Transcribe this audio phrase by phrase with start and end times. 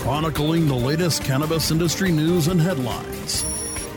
[0.00, 3.44] chronicling the latest cannabis industry news and headlines.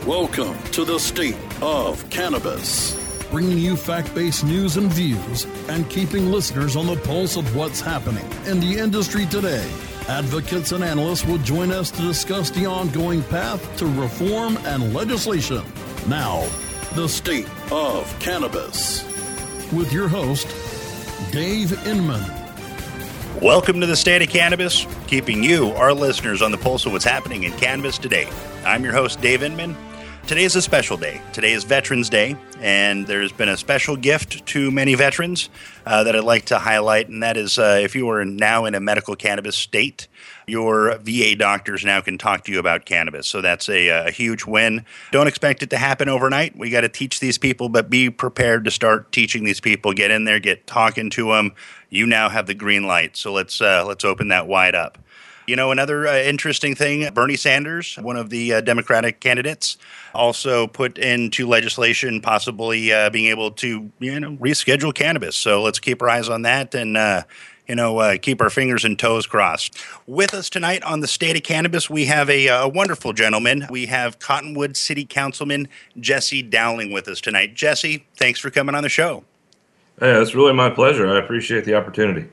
[0.06, 2.94] Welcome to the State of Cannabis,
[3.30, 7.80] bringing you fact based news and views and keeping listeners on the pulse of what's
[7.80, 9.66] happening in the industry today.
[10.06, 15.64] Advocates and analysts will join us to discuss the ongoing path to reform and legislation.
[16.06, 16.46] Now,
[16.92, 19.04] the State of Cannabis
[19.72, 20.48] with your host,
[21.32, 22.43] Dave Inman.
[23.42, 27.04] Welcome to the State of Cannabis, keeping you, our listeners, on the pulse of what's
[27.04, 28.30] happening in cannabis today.
[28.64, 29.76] I'm your host, Dave Inman.
[30.28, 31.20] Today is a special day.
[31.32, 35.50] Today is Veterans Day, and there's been a special gift to many veterans
[35.84, 38.74] uh, that I'd like to highlight, and that is uh, if you are now in
[38.76, 40.06] a medical cannabis state,
[40.46, 43.26] your VA doctors now can talk to you about cannabis.
[43.26, 44.84] So that's a, a huge win.
[45.12, 46.56] Don't expect it to happen overnight.
[46.56, 49.92] We got to teach these people, but be prepared to start teaching these people.
[49.92, 51.52] Get in there, get talking to them.
[51.90, 53.16] You now have the green light.
[53.16, 54.98] So let's uh, let's open that wide up.
[55.46, 59.76] You know, another uh, interesting thing Bernie Sanders, one of the uh, Democratic candidates,
[60.14, 65.36] also put into legislation possibly uh, being able to, you know, reschedule cannabis.
[65.36, 67.24] So let's keep our eyes on that and, uh,
[67.66, 69.78] you know, uh, keep our fingers and toes crossed.
[70.06, 73.66] With us tonight on the state of cannabis, we have a, a wonderful gentleman.
[73.70, 77.54] We have Cottonwood City Councilman Jesse Dowling with us tonight.
[77.54, 79.24] Jesse, thanks for coming on the show.
[79.98, 81.08] Hey, it's really my pleasure.
[81.08, 82.28] I appreciate the opportunity.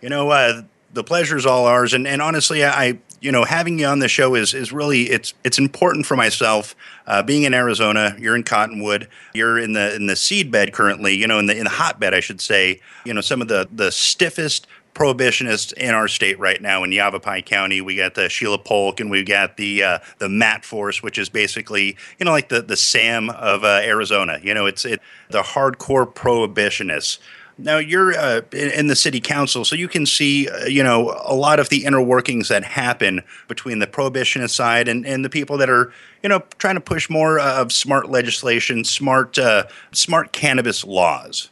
[0.00, 0.62] You know, uh,
[0.92, 1.92] the pleasure is all ours.
[1.92, 5.34] And, and honestly, I, you know, having you on the show is, is really, it's,
[5.44, 6.74] it's important for myself.
[7.06, 11.14] Uh, being in Arizona, you're in Cottonwood, you're in the, in the seed bed currently,
[11.14, 13.68] you know, in the, in the hotbed, I should say, you know, some of the,
[13.70, 17.80] the stiffest prohibitionists in our state right now in Yavapai County.
[17.80, 21.28] We got the Sheila Polk and we got the uh, the Mat Force, which is
[21.28, 24.38] basically you know like the the SAM of uh, Arizona.
[24.42, 27.18] You know, it's it the hardcore prohibitionists.
[27.62, 31.34] Now you're uh, in the city council, so you can see, uh, you know, a
[31.34, 35.58] lot of the inner workings that happen between the prohibitionist side and, and the people
[35.58, 40.32] that are, you know, trying to push more uh, of smart legislation, smart, uh, smart
[40.32, 41.50] cannabis laws.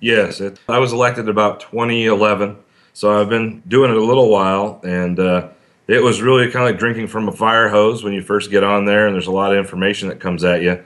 [0.00, 2.56] Yes, it, I was elected about 2011,
[2.92, 5.48] so I've been doing it a little while, and uh,
[5.88, 8.62] it was really kind of like drinking from a fire hose when you first get
[8.62, 10.82] on there, and there's a lot of information that comes at you.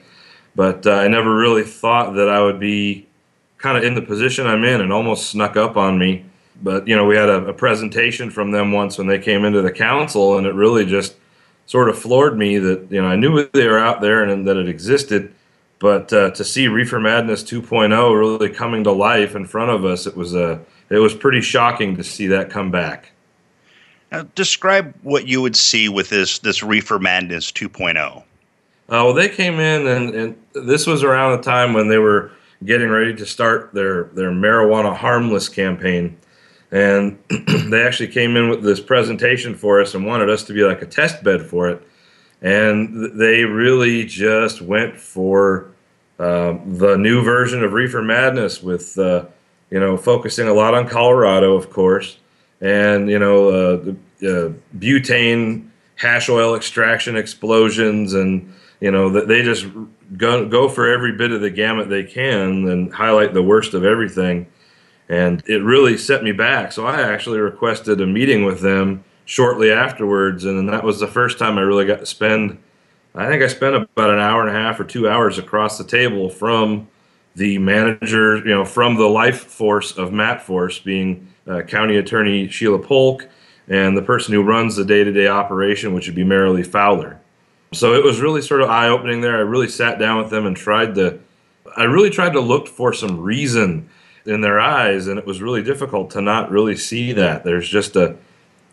[0.55, 3.07] But uh, I never really thought that I would be
[3.61, 6.25] kind of in the position I'm in and almost snuck up on me.
[6.63, 9.63] But, you know, we had a, a, presentation from them once when they came into
[9.63, 11.15] the council, and it really just
[11.65, 14.49] sort of floored me that, you know, I knew they were out there and, and
[14.49, 15.33] that it existed.
[15.79, 20.07] But uh, to see Reefer Madness 2.0 really coming to life in front of us,
[20.07, 20.59] it was, uh,
[20.91, 23.13] it was pretty shocking to see that come back.
[24.13, 28.19] Now, describe what you would see with this, this Reefer Madness 2.0.
[28.19, 28.23] Uh,
[28.89, 32.33] well, they came in, and, and this was around the time when they were
[32.65, 36.17] getting ready to start their their marijuana harmless campaign.
[36.71, 37.19] And
[37.69, 40.83] they actually came in with this presentation for us and wanted us to be like
[40.83, 41.83] a test bed for it.
[42.43, 45.73] And they really just went for
[46.21, 49.25] uh, the new version of reefer madness with uh,
[49.71, 52.19] you know focusing a lot on colorado of course
[52.61, 55.67] and you know uh, the uh, butane
[55.97, 59.67] hash oil extraction explosions and you know that they just
[60.17, 63.85] go go for every bit of the gamut they can and highlight the worst of
[63.85, 64.47] everything.
[65.09, 66.73] And it really set me back.
[66.73, 70.45] So i actually requested a meeting with them shortly afterwards.
[70.45, 72.59] And that was the first time i really got to spend
[73.15, 75.85] i think i spent about an hour and a half or two hours across the
[75.85, 76.89] table from
[77.37, 82.49] the manager you know from the life force of mat force being uh, county attorney
[82.49, 83.29] sheila polk
[83.69, 87.20] and the person who runs the day-to-day operation which would be merilee fowler
[87.73, 89.37] so it was really sort of eye opening there.
[89.37, 91.21] I really sat down with them and tried to,
[91.77, 93.89] I really tried to look for some reason
[94.27, 97.45] in their eyes, and it was really difficult to not really see that.
[97.45, 98.17] There's just a,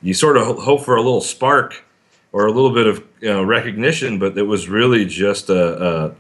[0.02, 1.84] you sort of hope for a little spark
[2.32, 6.16] or a little bit of you know, recognition, but it was really just a, a,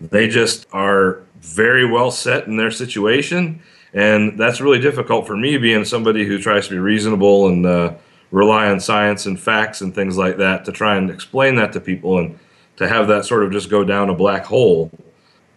[0.00, 3.62] they just are very well set in their situation.
[3.94, 7.94] And that's really difficult for me being somebody who tries to be reasonable and, uh,
[8.30, 11.80] rely on science and facts and things like that to try and explain that to
[11.80, 12.38] people and
[12.76, 14.90] to have that sort of just go down a black hole.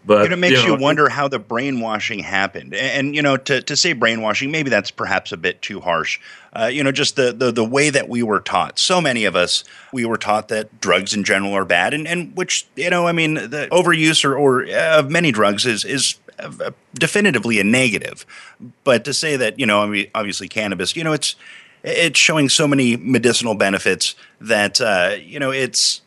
[0.03, 3.37] But it makes you, know, you wonder how the brainwashing happened, and, and, you know,
[3.37, 6.19] to, to say brainwashing, maybe that's perhaps a bit too harsh.
[6.53, 8.79] Uh, you know, just the, the the way that we were taught.
[8.79, 9.63] So many of us,
[9.93, 13.11] we were taught that drugs in general are bad, and and which you know, I
[13.11, 18.25] mean, the overuse or or uh, of many drugs is is uh, definitively a negative.
[18.83, 21.35] But to say that, you know, I mean, obviously cannabis, you know, it's
[21.83, 26.01] it's showing so many medicinal benefits that uh, you know it's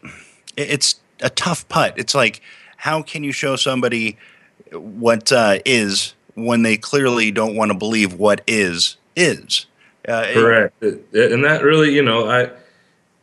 [0.57, 1.95] it's a tough putt.
[1.97, 2.41] It's like
[2.77, 4.17] how can you show somebody
[4.73, 9.67] what uh, is when they clearly don't want to believe what is is.
[10.07, 12.43] Uh, Correct, it, and that really, you know, I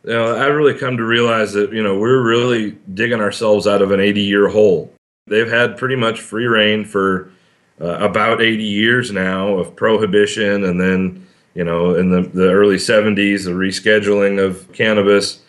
[0.04, 3.82] You know, I really come to realize that you know we're really digging ourselves out
[3.82, 4.92] of an 80 year hole.
[5.26, 7.30] They've had pretty much free reign for
[7.80, 12.76] uh, about 80 years now of prohibition, and then you know in the, the early
[12.76, 15.40] 70s the rescheduling of cannabis,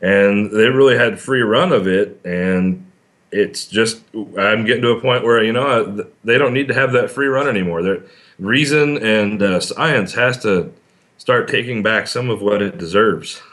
[0.00, 2.20] and they really had free run of it.
[2.24, 2.86] And
[3.30, 6.92] it's just I'm getting to a point where you know they don't need to have
[6.92, 7.82] that free run anymore.
[7.82, 8.02] Their
[8.38, 10.72] reason and uh, science has to
[11.18, 13.40] start taking back some of what it deserves.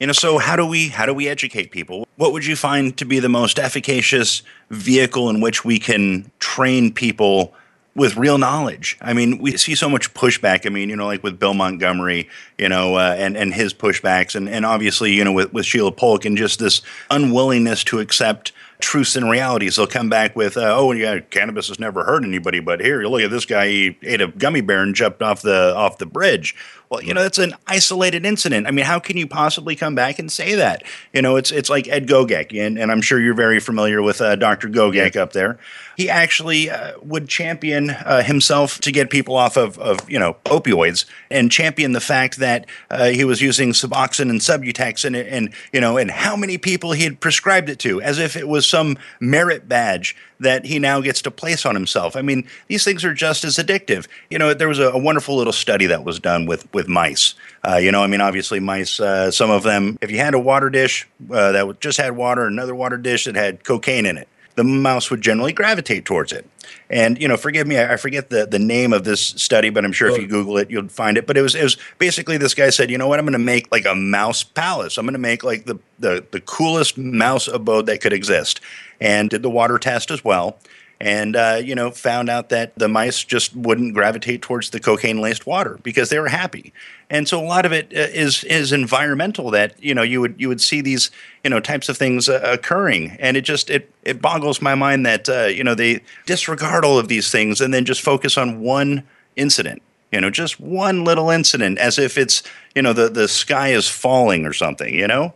[0.00, 2.06] You know, so how do we how do we educate people?
[2.14, 6.92] What would you find to be the most efficacious vehicle in which we can train
[6.92, 7.52] people
[7.98, 8.96] with real knowledge.
[9.02, 10.64] I mean, we see so much pushback.
[10.64, 14.34] I mean, you know, like with Bill Montgomery, you know, uh, and and his pushbacks,
[14.36, 16.80] and and obviously, you know, with with Sheila Polk, and just this
[17.10, 19.74] unwillingness to accept truths and realities.
[19.74, 23.08] They'll come back with, uh, "Oh, yeah, cannabis has never hurt anybody, but here, you
[23.08, 23.66] look at this guy.
[23.68, 26.54] He ate a gummy bear and jumped off the off the bridge."
[26.88, 28.66] Well, you know, that's an isolated incident.
[28.66, 30.84] I mean, how can you possibly come back and say that?
[31.12, 34.20] You know, it's it's like Ed Gogek, and, and I'm sure you're very familiar with
[34.20, 34.68] uh, Dr.
[34.68, 35.58] Gogek up there.
[35.98, 40.36] He actually uh, would champion uh, himself to get people off of, of, you know,
[40.44, 45.52] opioids and champion the fact that uh, he was using Suboxone and Subutex and, and,
[45.72, 48.64] you know, and how many people he had prescribed it to as if it was
[48.64, 52.14] some merit badge that he now gets to place on himself.
[52.14, 54.06] I mean, these things are just as addictive.
[54.30, 57.34] You know, there was a, a wonderful little study that was done with with mice.
[57.66, 59.00] Uh, you know, I mean, obviously, mice.
[59.00, 62.46] Uh, some of them, if you had a water dish uh, that just had water,
[62.46, 64.28] another water dish that had cocaine in it,
[64.58, 66.44] the mouse would generally gravitate towards it.
[66.90, 69.92] And you know, forgive me, I, forget the, the name of this study, but I'm
[69.92, 71.28] sure if you Google it, you'll find it.
[71.28, 73.38] But it was it was basically this guy said, you know what, I'm going to
[73.38, 74.98] make like a mouse palace.
[74.98, 78.60] I'm going to make like the, the the coolest mouse abode that could exist,
[79.00, 80.58] and did the water test as well
[81.00, 85.20] and uh, you know found out that the mice just wouldn't gravitate towards the cocaine
[85.20, 86.72] laced water because they were happy.
[87.10, 90.34] And so a lot of it uh, is is environmental that you know you would
[90.38, 91.10] you would see these
[91.44, 93.16] you know types of things uh, occurring.
[93.20, 96.98] And it just it it boggles my mind that uh, you know they disregard all
[96.98, 99.04] of these things and then just focus on one
[99.36, 99.80] incident
[100.12, 102.42] you know just one little incident as if it's
[102.74, 105.34] you know the the sky is falling or something you know?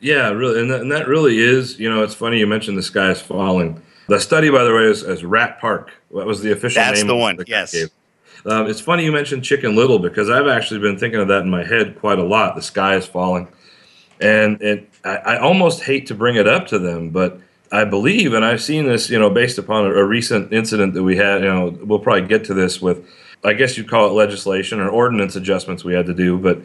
[0.00, 2.82] Yeah really and that, and that really is you know it's funny you mentioned the
[2.82, 5.92] sky is falling the study, by the way, is, is Rat Park.
[6.14, 7.06] That was the official That's name.
[7.06, 7.38] That's the one.
[7.46, 7.74] Yes.
[8.44, 11.50] Um, it's funny you mentioned Chicken Little because I've actually been thinking of that in
[11.50, 12.56] my head quite a lot.
[12.56, 13.48] The sky is falling,
[14.20, 17.38] and it, I, I, almost hate to bring it up to them, but
[17.70, 21.04] I believe, and I've seen this, you know, based upon a, a recent incident that
[21.04, 21.42] we had.
[21.42, 23.08] You know, we'll probably get to this with,
[23.44, 26.60] I guess you'd call it legislation or ordinance adjustments we had to do, but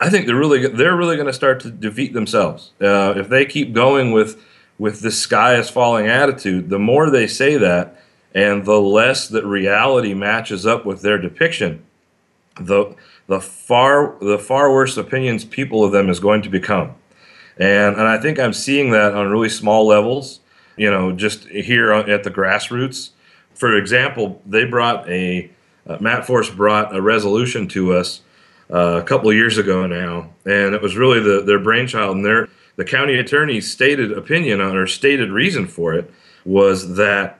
[0.00, 3.46] I think they're really they're really going to start to defeat themselves uh, if they
[3.46, 4.42] keep going with
[4.82, 7.96] with the sky is falling attitude, the more they say that
[8.34, 11.80] and the less that reality matches up with their depiction,
[12.56, 12.92] the
[13.28, 16.96] the far the far worse opinions people of them is going to become.
[17.56, 20.40] And and I think I'm seeing that on really small levels,
[20.76, 23.10] you know, just here at the grassroots.
[23.54, 25.48] For example, they brought a
[25.86, 28.22] uh, MatForce brought a resolution to us
[28.68, 32.24] uh, a couple of years ago now, and it was really the, their brainchild and
[32.24, 32.48] their
[32.82, 36.10] the county attorney's stated opinion on her stated reason for it
[36.44, 37.38] was that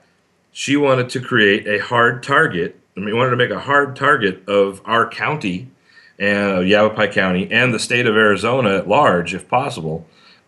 [0.52, 2.78] she wanted to create a hard target.
[2.96, 5.68] I mean, wanted to make a hard target of our county
[6.16, 10.06] and uh, Yavapai County and the state of Arizona at large, if possible,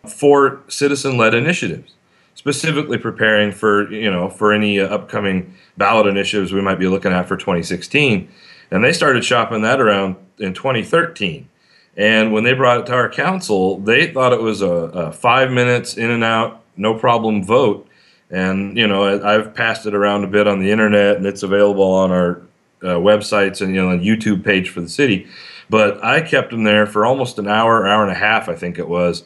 [0.09, 1.93] for citizen-led initiatives,
[2.37, 7.11] specifically preparing for you know for any uh, upcoming ballot initiatives we might be looking
[7.11, 8.29] at for 2016.
[8.71, 11.49] And they started shopping that around in 2013.
[11.97, 15.51] And when they brought it to our council, they thought it was a, a five
[15.51, 17.89] minutes in and out, no problem vote.
[18.31, 21.85] And you know, I've passed it around a bit on the internet, and it's available
[21.85, 22.43] on our
[22.83, 25.29] uh, websites and you know, the YouTube page for the city.
[25.71, 28.79] But I kept them there for almost an hour, hour and a half, I think
[28.79, 29.25] it was,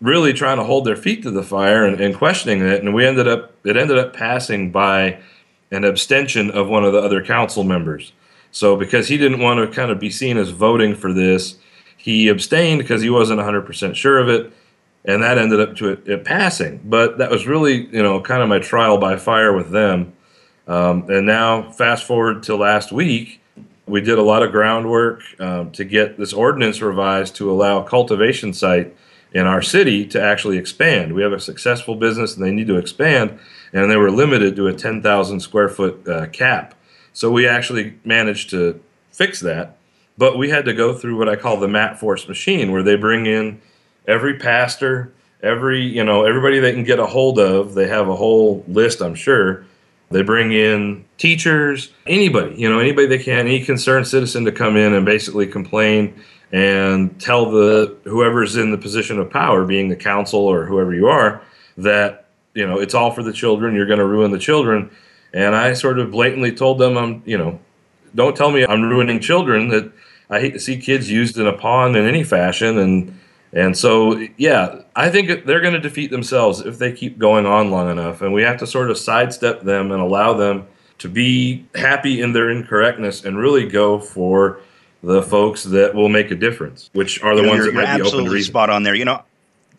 [0.00, 2.82] really trying to hold their feet to the fire and, and questioning it.
[2.82, 5.18] And we ended up, it ended up passing by
[5.70, 8.12] an abstention of one of the other council members.
[8.50, 11.56] So because he didn't want to kind of be seen as voting for this,
[12.02, 14.52] he abstained because he wasn't 100% sure of it,
[15.04, 16.80] and that ended up to it, it, passing.
[16.82, 20.12] But that was really, you know, kind of my trial by fire with them.
[20.66, 23.40] Um, and now, fast forward to last week,
[23.86, 27.88] we did a lot of groundwork um, to get this ordinance revised to allow a
[27.88, 28.96] cultivation site
[29.32, 31.14] in our city to actually expand.
[31.14, 33.38] We have a successful business and they need to expand,
[33.72, 36.74] and they were limited to a 10,000 square foot uh, cap.
[37.12, 38.82] So we actually managed to
[39.12, 39.76] fix that
[40.22, 43.26] but we had to go through what I call the MatForce machine, where they bring
[43.26, 43.60] in
[44.06, 45.12] every pastor,
[45.42, 47.74] every you know everybody they can get a hold of.
[47.74, 49.66] They have a whole list, I'm sure.
[50.12, 54.76] They bring in teachers, anybody, you know, anybody they can, any concerned citizen to come
[54.76, 56.14] in and basically complain
[56.52, 61.08] and tell the whoever's in the position of power, being the council or whoever you
[61.08, 61.42] are,
[61.78, 63.74] that you know it's all for the children.
[63.74, 64.88] You're going to ruin the children.
[65.34, 67.58] And I sort of blatantly told them, I'm you know,
[68.14, 69.66] don't tell me I'm ruining children.
[69.70, 69.92] That
[70.32, 72.78] I hate to see kids used in a pawn in any fashion.
[72.78, 73.18] And
[73.52, 77.70] and so yeah, I think they're going to defeat themselves if they keep going on
[77.70, 78.22] long enough.
[78.22, 80.66] And we have to sort of sidestep them and allow them
[80.98, 84.60] to be happy in their incorrectness and really go for
[85.02, 87.96] the folks that will make a difference, which are the you know, ones that might
[87.96, 88.50] be open to reason.
[88.50, 88.94] spot on there.
[88.94, 89.22] You know,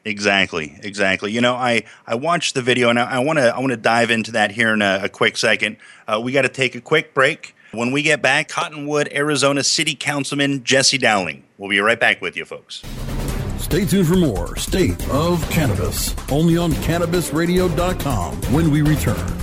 [0.05, 1.31] exactly, exactly.
[1.31, 4.11] You know, I I watched the video and I want to I want to dive
[4.11, 5.77] into that here in a, a quick second.
[6.07, 7.55] Uh, we got to take a quick break.
[7.73, 11.43] When we get back, Cottonwood, Arizona City Councilman Jesse Dowling.
[11.57, 12.83] We'll be right back with you, folks.
[13.57, 19.42] Stay tuned for more State of Cannabis, only on CannabisRadio.com when we return.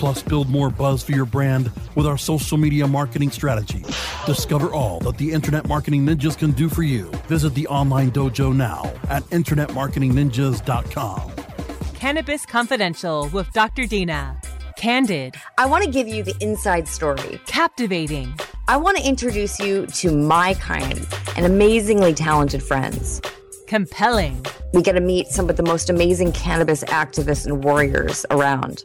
[0.00, 3.84] plus build more buzz for your brand with our social media marketing strategy.
[4.24, 7.10] Discover all that the Internet Marketing Ninjas can do for you.
[7.28, 11.32] Visit the online dojo now at internetmarketingninjas.com.
[11.94, 13.86] Cannabis Confidential with Dr.
[13.86, 14.40] Dina.
[14.78, 15.34] Candid.
[15.58, 17.38] I want to give you the inside story.
[17.44, 18.32] Captivating.
[18.68, 23.20] I want to introduce you to my kind and amazingly talented friends.
[23.66, 24.42] Compelling.
[24.72, 28.84] We get to meet some of the most amazing cannabis activists and warriors around.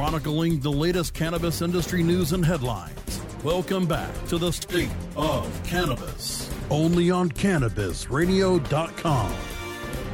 [0.00, 3.20] chronicling the latest cannabis industry news and headlines.
[3.44, 9.34] Welcome back to the State of Cannabis, only on CannabisRadio.com.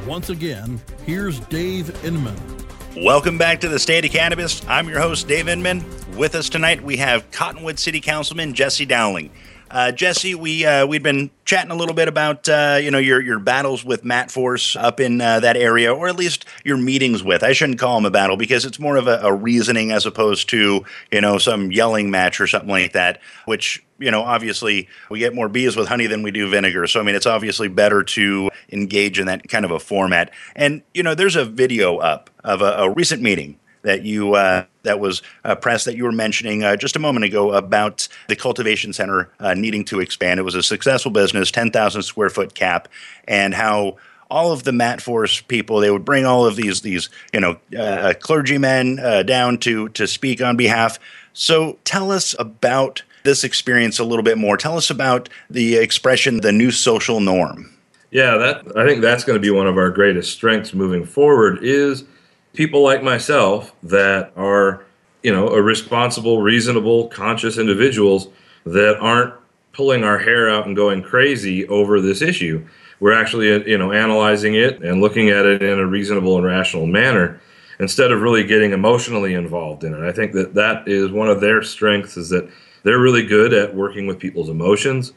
[0.05, 2.35] Once again, here's Dave Inman.
[2.97, 4.61] Welcome back to the State of Cannabis.
[4.67, 5.85] I'm your host, Dave Inman.
[6.17, 9.31] With us tonight, we have Cottonwood City Councilman Jesse Dowling.
[9.69, 13.19] Uh, Jesse, we uh, we'd been chatting a little bit about uh, you know your
[13.19, 17.43] your battles with MatForce up in uh, that area, or at least your meetings with.
[17.43, 20.49] I shouldn't call them a battle because it's more of a, a, reasoning as opposed
[20.49, 23.19] to you know some yelling match or something like that.
[23.45, 26.87] Which you know obviously we get more bees with honey than we do vinegar.
[26.87, 30.31] So I mean it's obviously better to engage in that kind of a format.
[30.55, 34.65] And you know there's a video up of a, a recent meeting that you uh,
[34.83, 38.35] that was uh, press that you were mentioning uh, just a moment ago about the
[38.35, 40.39] cultivation center uh, needing to expand.
[40.39, 42.89] It was a successful business, ten thousand square foot cap,
[43.27, 43.95] and how
[44.29, 48.13] all of the MatForce people they would bring all of these these you know uh,
[48.19, 50.99] clergymen uh, down to to speak on behalf.
[51.31, 54.57] So tell us about this experience a little bit more.
[54.57, 57.73] Tell us about the expression the new social norm.
[58.11, 61.59] Yeah, that I think that's going to be one of our greatest strengths moving forward
[61.61, 62.03] is
[62.57, 64.83] people like myself that are,
[65.21, 68.29] you know, a responsible, reasonable, conscious individuals
[68.65, 69.35] that aren't
[69.73, 72.67] pulling our hair out and going crazy over this issue.
[72.99, 76.47] We're actually, uh, you know, analyzing it and looking at it in a reasonable and
[76.47, 77.39] rational manner
[77.79, 80.01] instead of really getting emotionally involved in it.
[80.01, 82.49] I think that that is one of their strengths is that
[82.81, 85.13] they're really good at working with people's emotions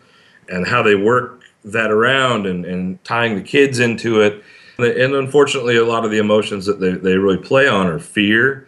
[0.50, 4.44] and how they work that around and, and tying the kids into it
[4.84, 8.66] and unfortunately, a lot of the emotions that they, they really play on are fear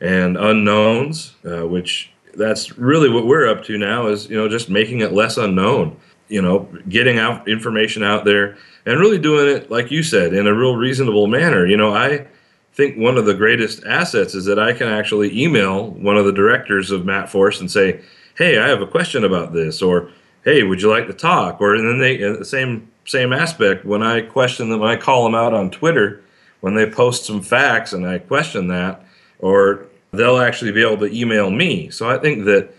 [0.00, 4.68] and unknowns, uh, which that's really what we're up to now is, you know, just
[4.68, 5.96] making it less unknown,
[6.28, 10.46] you know, getting out information out there and really doing it, like you said, in
[10.46, 11.66] a real reasonable manner.
[11.66, 12.26] You know, I
[12.72, 16.32] think one of the greatest assets is that I can actually email one of the
[16.32, 18.00] directors of MatForce and say,
[18.36, 20.10] hey, I have a question about this, or
[20.44, 21.60] hey, would you like to talk?
[21.60, 25.34] Or and then they the same same aspect when I question them, I call them
[25.34, 26.22] out on Twitter,
[26.60, 29.04] when they post some facts and I question that,
[29.38, 31.90] or they'll actually be able to email me.
[31.90, 32.70] So I think that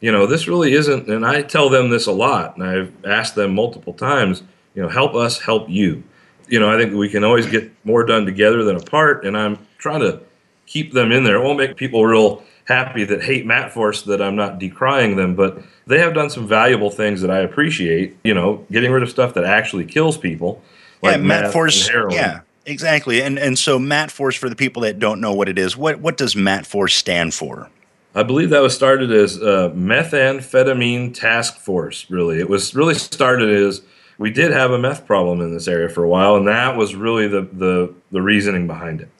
[0.00, 3.34] you know this really isn't, and I tell them this a lot, and I've asked
[3.34, 4.42] them multiple times.
[4.74, 6.02] You know, help us help you.
[6.48, 9.58] You know, I think we can always get more done together than apart, and I'm
[9.78, 10.20] trying to
[10.66, 11.36] keep them in there.
[11.36, 15.62] It won't make people real happy that hate MatForce that I'm not decrying them, but
[15.86, 18.16] they have done some valuable things that I appreciate.
[18.22, 20.62] You know, getting rid of stuff that actually kills people.
[21.02, 22.12] Like yeah, MatForce.
[22.12, 23.22] Yeah, exactly.
[23.22, 26.16] And and so MatForce, for the people that don't know what it is, what what
[26.16, 27.70] does MatForce stand for?
[28.14, 32.10] I believe that was started as uh, methamphetamine task force.
[32.10, 33.82] Really, it was really started as
[34.18, 36.94] we did have a meth problem in this area for a while, and that was
[36.94, 39.10] really the the, the reasoning behind it.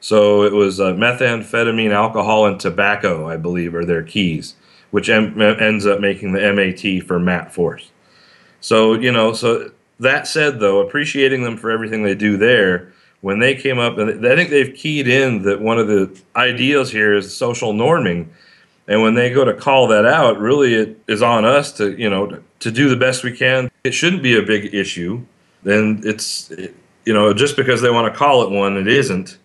[0.00, 4.54] So it was uh, methamphetamine, alcohol, and tobacco, I believe, are their keys,
[4.90, 7.88] which em- ends up making the MAT for MatForce.
[8.60, 13.38] So, you know, so that said, though, appreciating them for everything they do there, when
[13.38, 17.14] they came up, and I think they've keyed in that one of the ideals here
[17.14, 18.28] is social norming.
[18.88, 22.08] And when they go to call that out, really it is on us to, you
[22.08, 23.70] know, to, to do the best we can.
[23.82, 25.24] It shouldn't be a big issue.
[25.64, 26.52] Then it's,
[27.04, 29.38] you know, just because they want to call it one, it isn't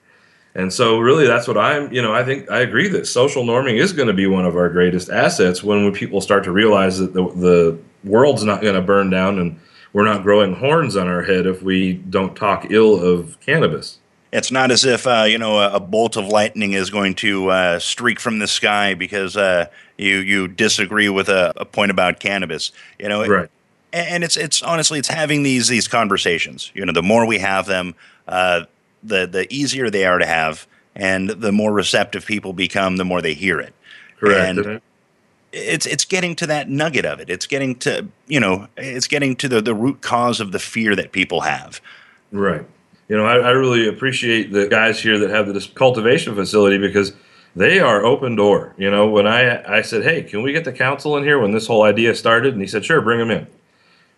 [0.54, 3.78] and so, really, that's what I'm, you know, I think I agree that social norming
[3.78, 7.00] is going to be one of our greatest assets when, when people start to realize
[7.00, 9.60] that the, the world's not going to burn down and
[9.94, 14.00] we're not growing horns on our head if we don't talk ill of cannabis.
[14.34, 17.50] It's not as if, uh, you know, a, a, bolt of lightning is going to
[17.50, 19.66] uh, streak from the sky because uh,
[19.98, 22.72] you, you disagree with a, a, point about cannabis.
[22.98, 23.50] You know, right.
[23.92, 26.72] and it's, it's honestly, it's having these, these conversations.
[26.74, 27.94] You know, the more we have them,
[28.26, 28.64] uh,
[29.04, 33.22] the the easier they are to have, and the more receptive people become, the more
[33.22, 33.74] they hear it.
[34.20, 34.58] Correct.
[34.58, 34.82] And
[35.52, 37.30] it's it's getting to that nugget of it.
[37.30, 40.96] It's getting to you know it's getting to the the root cause of the fear
[40.96, 41.82] that people have.
[42.32, 42.66] Right.
[43.10, 47.12] You know, I, I really appreciate the guys here that have this cultivation facility because
[47.56, 48.74] they are open door.
[48.78, 51.52] You know, when I I said, "Hey, can we get the council in here?" when
[51.52, 53.48] this whole idea started, and he said, "Sure, bring them in."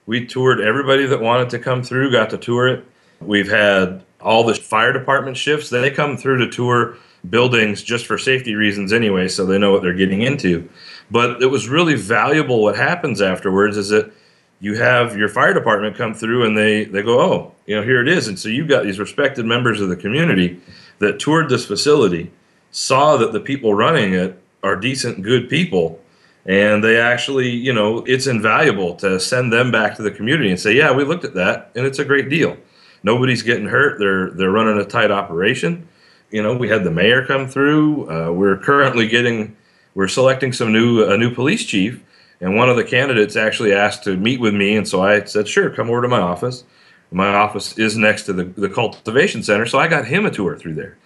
[0.06, 2.86] We toured everybody that wanted to come through, got to tour it.
[3.22, 6.98] We've had all the fire department shifts they come through to tour
[7.30, 10.68] buildings just for safety reasons anyway so they know what they're getting into.
[11.10, 14.12] But it was really valuable what happens afterwards is that
[14.60, 18.02] you have your fire department come through and they they go oh you know here
[18.02, 18.28] it is.
[18.28, 20.60] And so you've got these respected members of the community
[21.00, 22.32] that toured this facility
[22.72, 26.00] saw that the people running it are decent good people
[26.46, 30.60] and they actually you know it's invaluable to send them back to the community and
[30.60, 32.58] say yeah we looked at that and it's a great deal
[33.04, 34.00] nobody's getting hurt.
[34.00, 35.88] They're they're running a tight operation.
[36.32, 38.10] You know, we had the mayor come through.
[38.10, 39.56] Uh, we're currently getting
[39.94, 42.04] we're selecting some new a new police chief,
[42.42, 45.48] and one of the candidates actually asked to meet with me, and so I said,
[45.48, 46.64] sure, come over to my office.
[47.12, 50.58] My office is next to the, the cultivation center, so I got him a tour
[50.58, 50.98] through there.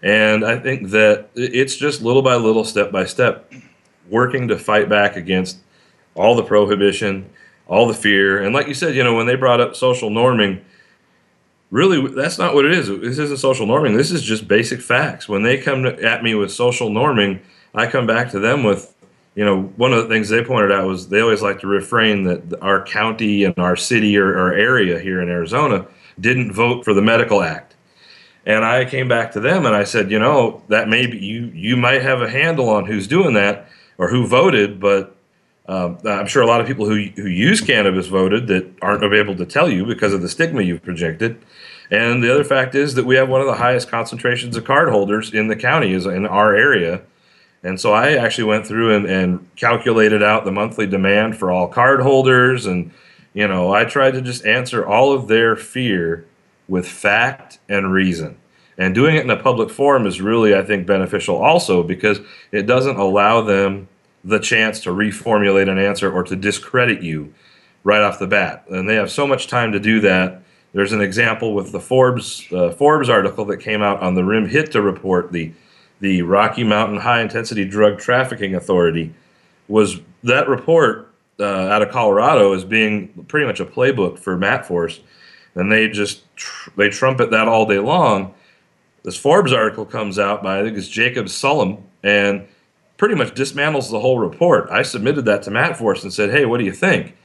[0.00, 3.52] And I think that it's just little by little, step by step,
[4.08, 5.58] working to fight back against
[6.14, 7.28] all the prohibition,
[7.66, 8.44] all the fear.
[8.44, 10.60] And like you said, you know, when they brought up social norming,
[11.70, 12.88] really that's not what it is.
[12.88, 13.96] This isn't social norming.
[13.96, 15.28] This is just basic facts.
[15.28, 17.40] When they come at me with social norming
[17.76, 18.94] i come back to them with
[19.34, 22.24] you know one of the things they pointed out was they always like to refrain
[22.24, 25.86] that our county and our city or, or area here in arizona
[26.18, 27.74] didn't vote for the medical act.
[28.46, 31.76] And i came back to them and i said you know that maybe you you
[31.76, 35.15] might have a handle on who's doing that or who voted but
[35.68, 39.36] um, I'm sure a lot of people who who use cannabis voted that aren't able
[39.36, 41.38] to tell you because of the stigma you've projected.
[41.90, 44.88] And the other fact is that we have one of the highest concentrations of card
[44.88, 47.02] holders in the county is in our area.
[47.62, 51.68] And so I actually went through and, and calculated out the monthly demand for all
[51.68, 52.66] card holders.
[52.66, 52.92] And,
[53.34, 56.26] you know, I tried to just answer all of their fear
[56.68, 58.36] with fact and reason.
[58.78, 62.20] And doing it in a public forum is really, I think, beneficial also because
[62.52, 63.88] it doesn't allow them
[64.26, 67.32] the chance to reformulate an answer or to discredit you
[67.84, 68.64] right off the bat.
[68.68, 70.42] And they have so much time to do that.
[70.72, 74.50] There's an example with the Forbes uh, Forbes article that came out on the RM
[74.50, 75.52] HIDTA report, the
[76.00, 79.14] the Rocky Mountain High Intensity Drug Trafficking Authority
[79.68, 85.00] was that report uh, out of Colorado is being pretty much a playbook for MatForce,
[85.54, 88.34] and they just tr- they trumpet that all day long.
[89.04, 92.46] This Forbes article comes out by I think it's Jacob Sullum, and
[92.96, 94.68] pretty much dismantles the whole report.
[94.70, 97.16] I submitted that to MatForce and said, hey, what do you think?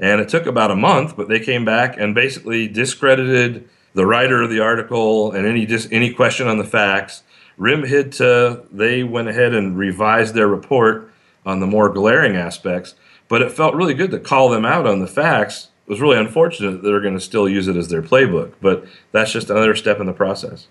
[0.00, 4.42] And it took about a month, but they came back and basically discredited the writer
[4.42, 7.22] of the article and any dis- any question on the facts.
[7.56, 11.12] RM HIDTA, they went ahead and revised their report
[11.44, 12.94] on the more glaring aspects.
[13.28, 15.68] but it felt really good to call them out on the facts.
[15.86, 18.86] It was really unfortunate that they're going to still use it as their playbook, but
[19.12, 20.66] that's just another step in the process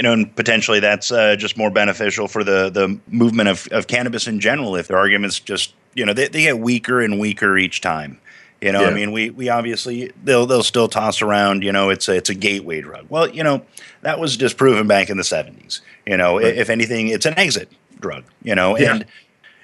[0.00, 3.86] you know, and potentially that's uh, just more beneficial for the the movement of, of
[3.86, 4.74] cannabis in general.
[4.74, 8.18] If their arguments just, you know, they, they get weaker and weaker each time.
[8.62, 8.86] You know, yeah.
[8.86, 11.64] I mean, we we obviously they'll they'll still toss around.
[11.64, 13.08] You know, it's a it's a gateway drug.
[13.10, 13.60] Well, you know,
[14.00, 15.82] that was disproven back in the seventies.
[16.06, 16.56] You know, right.
[16.56, 18.24] if anything, it's an exit drug.
[18.42, 18.94] You know, yeah.
[18.94, 19.06] and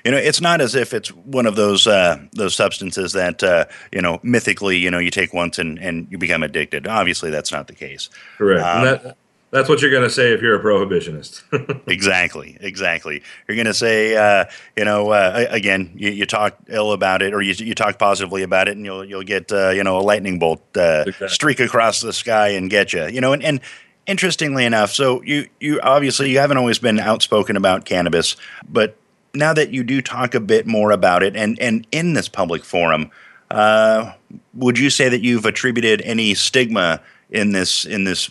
[0.05, 3.65] you know, it's not as if it's one of those uh, those substances that uh,
[3.91, 6.87] you know mythically, you know, you take once and, and you become addicted.
[6.87, 8.11] Obviously, that's not the case.
[8.37, 9.07] Correct.
[9.07, 9.15] Um,
[9.51, 11.43] that's what you're going to say if you're a prohibitionist.
[11.87, 13.23] exactly, exactly.
[13.47, 17.33] You're going to say, uh, you know, uh, again, you, you, talk ill about it,
[17.33, 20.03] or you, you talk positively about it, and you'll you'll get, uh, you know, a
[20.03, 21.29] lightning bolt uh, exactly.
[21.29, 23.07] streak across the sky and get you.
[23.07, 23.61] You know, and, and
[24.07, 28.37] interestingly enough, so you you obviously you haven't always been outspoken about cannabis,
[28.69, 28.97] but
[29.33, 32.65] now that you do talk a bit more about it, and and in this public
[32.65, 33.11] forum,
[33.51, 34.13] uh,
[34.55, 38.31] would you say that you've attributed any stigma in this in this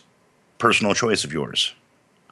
[0.57, 1.73] personal choice of yours?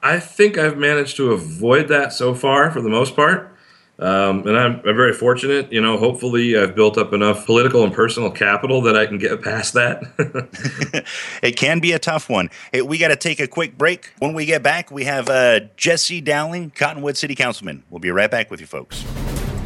[0.02, 3.54] I think I've managed to avoid that so far for the most part.
[3.98, 5.72] Um, and I'm, I'm, very fortunate.
[5.72, 9.40] You know, hopefully, I've built up enough political and personal capital that I can get
[9.40, 10.02] past that.
[11.42, 12.50] it can be a tough one.
[12.72, 14.12] Hey, we got to take a quick break.
[14.18, 17.84] When we get back, we have uh, Jesse Dowling, Cottonwood City Councilman.
[17.88, 19.04] We'll be right back with you folks.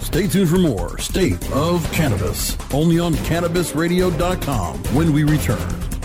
[0.00, 5.97] Stay tuned for more State of Cannabis, only on CannabisRadio.com when we return.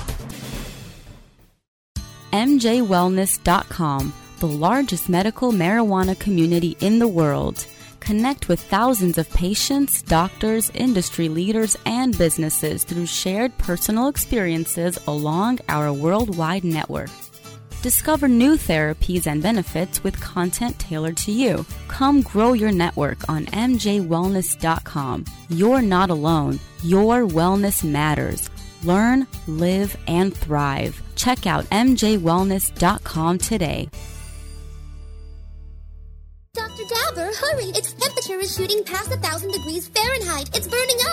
[2.33, 7.65] MJWellness.com, the largest medical marijuana community in the world.
[7.99, 15.59] Connect with thousands of patients, doctors, industry leaders, and businesses through shared personal experiences along
[15.69, 17.09] our worldwide network.
[17.81, 21.65] Discover new therapies and benefits with content tailored to you.
[21.87, 25.25] Come grow your network on MJWellness.com.
[25.49, 26.59] You're not alone.
[26.81, 28.49] Your wellness matters.
[28.83, 31.01] Learn, live, and thrive.
[31.15, 33.89] Check out mjwellness.com today.
[36.53, 36.83] Dr.
[36.87, 37.65] Dabber, hurry!
[37.65, 40.55] Its temperature is shooting past a thousand degrees Fahrenheit.
[40.55, 41.12] It's burning up.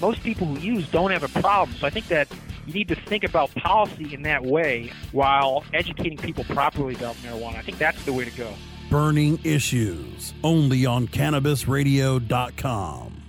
[0.00, 1.76] most people who use don't have a problem.
[1.78, 2.28] So I think that
[2.66, 7.56] you need to think about policy in that way while educating people properly about marijuana.
[7.56, 8.52] I think that's the way to go.
[8.90, 13.22] Burning Issues, only on CannabisRadio.com.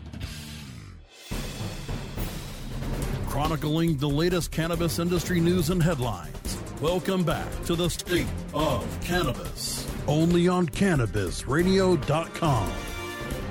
[3.27, 6.57] Chronicling the latest cannabis industry news and headlines.
[6.81, 12.71] Welcome back to the State of Cannabis, only on CannabisRadio.com.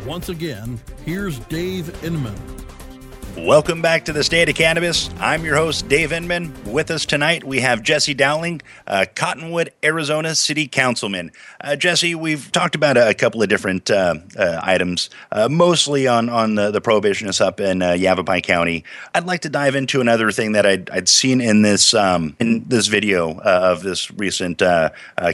[0.06, 2.57] Once again, here's Dave Inman.
[3.44, 5.08] Welcome back to the State of Cannabis.
[5.20, 6.52] I'm your host, Dave Inman.
[6.70, 11.30] With us tonight, we have Jesse Dowling, uh, Cottonwood, Arizona City Councilman.
[11.60, 16.06] Uh, Jesse, we've talked about a, a couple of different uh, uh items, uh, mostly
[16.06, 18.84] on, on the, the prohibitionists up in uh, Yavapai County.
[19.14, 22.64] I'd like to dive into another thing that I'd, I'd seen in this um, in
[22.66, 24.62] this video of this recent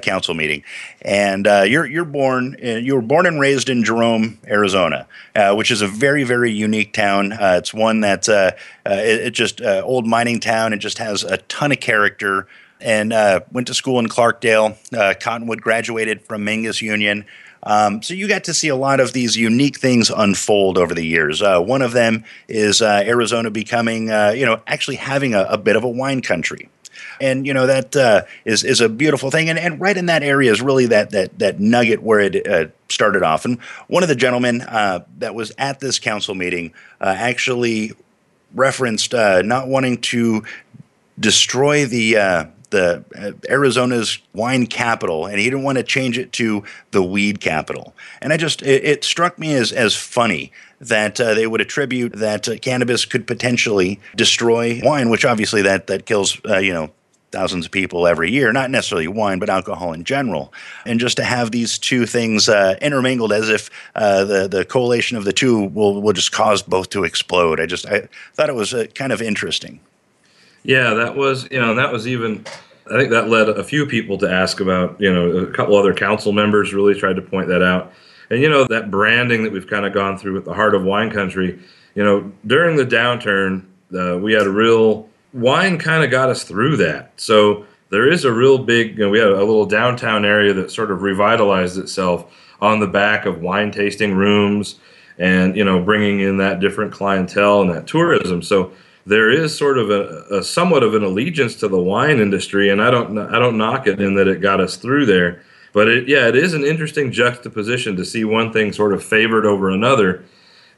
[0.02, 0.62] council meeting.
[1.02, 5.88] And you're you're born you were born and raised in Jerome, Arizona, which is a
[5.88, 7.32] very very unique town.
[7.40, 8.52] it's one one that uh,
[8.86, 10.72] uh, it, it, just uh, old mining town.
[10.72, 12.46] It just has a ton of character.
[12.80, 14.76] And uh, went to school in Clarkdale.
[15.20, 17.24] Cottonwood graduated from Mingus Union.
[17.62, 21.04] Um, so you got to see a lot of these unique things unfold over the
[21.04, 21.40] years.
[21.40, 25.56] Uh, one of them is uh, Arizona becoming, uh, you know, actually having a, a,
[25.56, 26.68] bit of a wine country.
[27.20, 30.22] And you know that uh, is is a beautiful thing, and, and right in that
[30.22, 33.44] area is really that that that nugget where it started off.
[33.44, 37.92] And one of the gentlemen that was at this council meeting actually
[38.54, 40.44] referenced uh, not wanting to
[41.18, 46.32] destroy the uh, the uh, Arizona's wine capital, and he didn't want to change it
[46.32, 47.94] to the weed capital.
[48.20, 52.14] And I just it, it struck me as as funny that uh, they would attribute
[52.14, 56.90] that uh, cannabis could potentially destroy wine, which obviously that that kills uh, you know
[57.34, 60.52] thousands of people every year, not necessarily wine, but alcohol in general.
[60.86, 65.18] And just to have these two things uh, intermingled as if uh, the, the collation
[65.18, 67.60] of the two will, will just cause both to explode.
[67.60, 69.80] I just I thought it was uh, kind of interesting.
[70.62, 72.44] Yeah, that was, you know, that was even,
[72.90, 75.92] I think that led a few people to ask about, you know, a couple other
[75.92, 77.92] council members really tried to point that out.
[78.30, 80.82] And, you know, that branding that we've kind of gone through with the heart of
[80.82, 81.58] wine country,
[81.94, 86.44] you know, during the downturn, uh, we had a real wine kind of got us
[86.44, 87.12] through that.
[87.16, 90.70] So there is a real big, you know, we had a little downtown area that
[90.70, 94.76] sort of revitalized itself on the back of wine tasting rooms
[95.18, 98.42] and, you know, bringing in that different clientele and that tourism.
[98.42, 98.72] So
[99.06, 102.70] there is sort of a, a somewhat of an allegiance to the wine industry.
[102.70, 105.42] And I don't, I don't knock it in that it got us through there.
[105.72, 109.44] But it, yeah, it is an interesting juxtaposition to see one thing sort of favored
[109.44, 110.24] over another,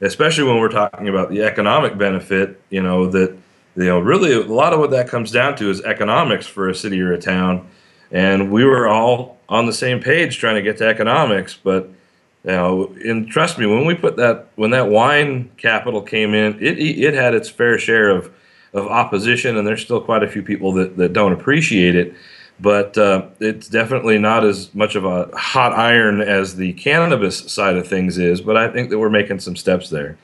[0.01, 3.37] especially when we're talking about the economic benefit, you know, that,
[3.76, 6.74] you know, really a lot of what that comes down to is economics for a
[6.74, 7.68] city or a town.
[8.10, 11.88] And we were all on the same page trying to get to economics, but
[12.44, 16.54] you know, and trust me, when we put that when that wine capital came in,
[16.64, 18.32] it it had its fair share of
[18.72, 22.14] of opposition, and there's still quite a few people that, that don't appreciate it.
[22.60, 27.76] But uh, it's definitely not as much of a hot iron as the cannabis side
[27.76, 28.40] of things is.
[28.40, 30.16] But I think that we're making some steps there.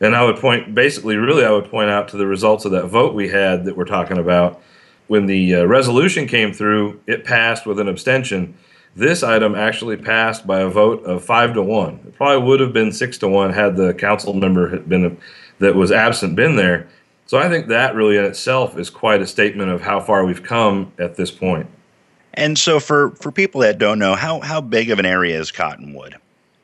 [0.00, 2.86] And I would point, basically, really, I would point out to the results of that
[2.86, 4.60] vote we had that we're talking about.
[5.06, 8.54] When the uh, resolution came through, it passed with an abstention.
[8.94, 12.00] This item actually passed by a vote of five to one.
[12.06, 15.18] It probably would have been six to one had the council member had been
[15.58, 16.88] that was absent been there.
[17.26, 20.42] So I think that really in itself is quite a statement of how far we've
[20.42, 21.66] come at this point.
[22.34, 25.50] And so, for for people that don't know, how how big of an area is
[25.50, 26.16] Cottonwood?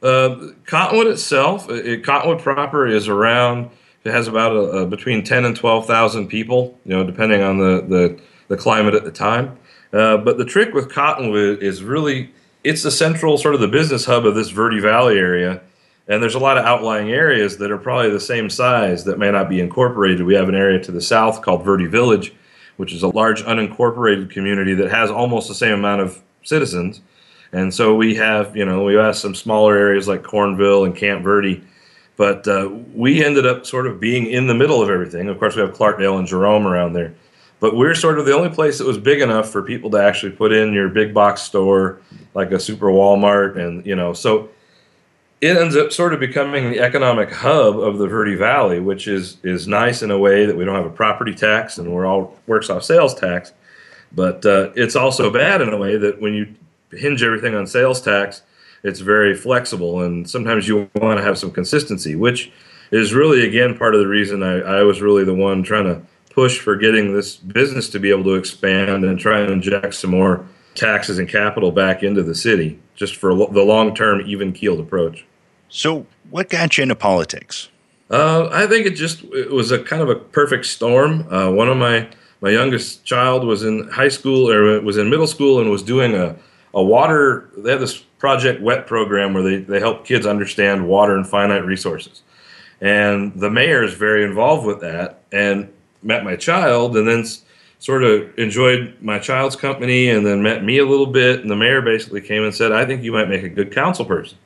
[0.02, 3.70] Uh, Cottonwood itself, it, Cottonwood proper is around.
[4.04, 7.58] It has about a, a between ten and twelve thousand people, you know, depending on
[7.58, 9.56] the the, the climate at the time.
[9.92, 12.32] Uh, but the trick with Cottonwood is really
[12.64, 15.60] it's the central sort of the business hub of this Verde Valley area.
[16.08, 19.30] And there's a lot of outlying areas that are probably the same size that may
[19.30, 20.26] not be incorporated.
[20.26, 22.34] We have an area to the south called Verde Village,
[22.76, 27.00] which is a large unincorporated community that has almost the same amount of citizens.
[27.52, 31.22] And so we have, you know, we have some smaller areas like Cornville and Camp
[31.22, 31.62] Verde,
[32.16, 35.28] but uh, we ended up sort of being in the middle of everything.
[35.28, 37.14] Of course, we have Clarkdale and Jerome around there,
[37.60, 40.32] but we're sort of the only place that was big enough for people to actually
[40.32, 42.00] put in your big box store,
[42.34, 44.48] like a super Walmart, and you know, so
[45.42, 49.36] it ends up sort of becoming the economic hub of the Verde Valley, which is
[49.42, 52.38] is nice in a way that we don't have a property tax and we're all
[52.46, 53.52] works off sales tax.
[54.14, 56.54] But uh, it's also bad in a way that when you
[56.92, 58.42] hinge everything on sales tax,
[58.82, 62.52] it's very flexible, and sometimes you want to have some consistency, which
[62.90, 66.02] is really again part of the reason I, I was really the one trying to
[66.30, 70.10] push for getting this business to be able to expand and try and inject some
[70.10, 74.80] more taxes and capital back into the city, just for the long term, even keeled
[74.80, 75.24] approach.
[75.68, 77.68] So, what got you into politics?
[78.10, 81.26] Uh, I think it just it was a kind of a perfect storm.
[81.32, 82.08] Uh, one of my
[82.40, 86.14] my youngest child was in high school or was in middle school and was doing
[86.14, 86.36] a
[86.74, 91.16] a water they have this project wet program where they, they help kids understand water
[91.16, 92.22] and finite resources.
[92.80, 97.24] And the mayor is very involved with that and met my child and then
[97.78, 101.40] sort of enjoyed my child's company and then met me a little bit.
[101.40, 104.04] And the mayor basically came and said i think you might make a good council
[104.04, 104.38] person.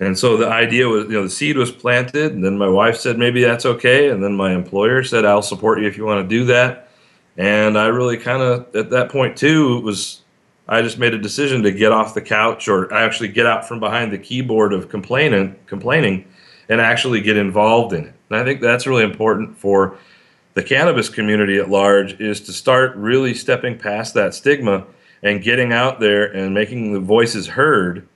[0.00, 2.96] And so the idea was you know the seed was planted and then my wife
[2.96, 4.10] said maybe that's okay.
[4.10, 6.90] And then my employer said i'll support you if you want to do that.
[7.36, 10.22] And i really kind of at that point too was
[10.68, 13.80] I just made a decision to get off the couch or actually get out from
[13.80, 16.26] behind the keyboard of complaining, complaining,
[16.68, 18.14] and actually get involved in it.
[18.28, 19.96] And I think that's really important for
[20.54, 24.84] the cannabis community at large is to start really stepping past that stigma
[25.22, 28.06] and getting out there and making the voices heard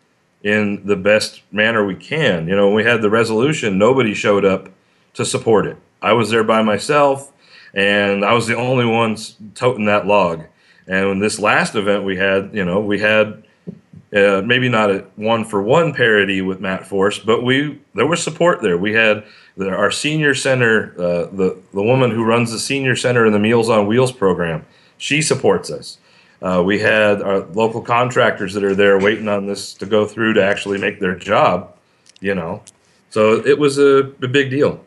[0.42, 2.48] in the best manner we can.
[2.48, 4.68] You know, when we had the resolution, nobody showed up
[5.14, 5.76] to support it.
[6.02, 7.32] I was there by myself,
[7.74, 9.16] and I was the only one
[9.54, 10.44] toting that log.
[10.92, 13.44] And in this last event we had, you know, we had
[14.14, 18.60] uh, maybe not a one for one parody with MatForce, but we there was support
[18.60, 18.76] there.
[18.76, 19.24] We had
[19.56, 23.38] the, our senior center, uh, the the woman who runs the senior center in the
[23.38, 24.66] Meals on Wheels program.
[24.98, 25.96] She supports us.
[26.42, 30.34] Uh, we had our local contractors that are there waiting on this to go through
[30.34, 31.74] to actually make their job.
[32.20, 32.62] You know,
[33.08, 34.84] so it was a, a big deal.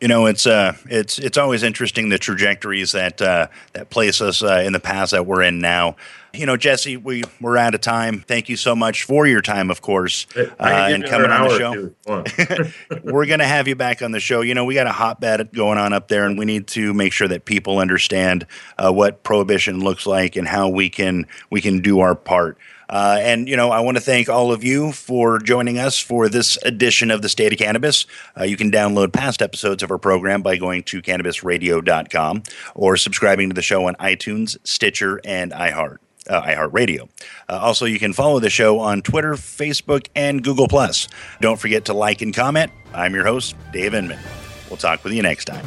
[0.00, 4.42] You know, it's uh, it's it's always interesting the trajectories that uh, that place us
[4.42, 5.96] uh, in the past that we're in now.
[6.32, 8.20] You know, Jesse, we we're out of time.
[8.20, 13.00] Thank you so much for your time, of course, uh, and coming on the show.
[13.04, 14.40] we're going to have you back on the show.
[14.40, 17.12] You know, we got a hotbed going on up there, and we need to make
[17.12, 18.46] sure that people understand
[18.78, 22.58] uh, what prohibition looks like and how we can we can do our part.
[22.90, 26.28] Uh, and, you know, I want to thank all of you for joining us for
[26.28, 28.04] this edition of the State of Cannabis.
[28.36, 32.42] Uh, you can download past episodes of our program by going to cannabisradio.com
[32.74, 35.98] or subscribing to the show on iTunes, Stitcher, and iHeart.
[36.30, 37.08] Uh, iHeartRadio.
[37.48, 40.68] Uh, also, you can follow the show on Twitter, Facebook, and Google
[41.40, 42.70] Don't forget to like and comment.
[42.94, 44.18] I'm your host, Dave Inman.
[44.68, 45.66] We'll talk with you next time.